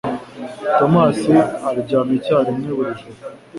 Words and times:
Tomasi 0.77 1.33
aryama 1.69 2.11
icyarimwe 2.19 2.69
buri 2.77 2.91
joro 2.99 3.09